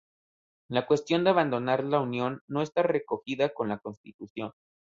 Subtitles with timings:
[0.67, 4.51] La cuestión de abandonar la Unión no está recogida por la Constitución.